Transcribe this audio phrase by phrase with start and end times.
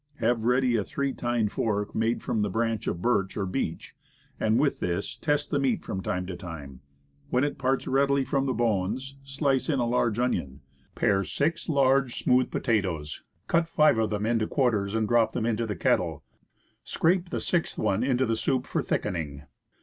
[0.15, 3.93] Have ready a three tined fork made from a branch of birch or beech,
[4.39, 6.81] and with this test the meat from time to time;
[7.29, 10.61] when it parts readily from the bones, slice in a large onion.
[10.95, 15.45] Pare six large, smooth potatoes, cut five of them into quar ters, and drop them
[15.45, 16.23] into the kettle;
[16.83, 19.43] scrape the sixth one into the soup for thickening.